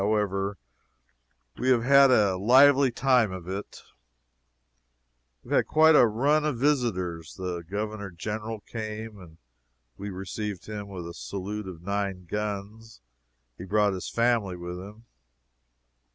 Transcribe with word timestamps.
However, 0.01 0.57
we 1.59 1.69
have 1.69 1.83
had 1.83 2.09
a 2.09 2.35
lively 2.35 2.89
time 2.89 3.31
of 3.31 3.47
it, 3.47 3.83
anyhow. 5.43 5.43
We 5.43 5.51
have 5.51 5.57
had 5.57 5.67
quite 5.67 5.93
a 5.95 6.07
run 6.07 6.43
of 6.43 6.57
visitors. 6.57 7.35
The 7.35 7.61
Governor 7.69 8.09
General 8.09 8.61
came, 8.61 9.19
and 9.19 9.37
we 9.97 10.09
received 10.09 10.65
him 10.65 10.87
with 10.87 11.07
a 11.07 11.13
salute 11.13 11.67
of 11.67 11.83
nine 11.83 12.25
guns. 12.25 12.99
He 13.59 13.63
brought 13.65 13.93
his 13.93 14.09
family 14.09 14.55
with 14.55 14.79
him. 14.79 15.05